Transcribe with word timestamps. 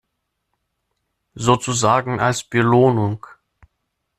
Sozusagen 1.35 2.19
als 2.19 2.43
Belohnung. 2.43 3.27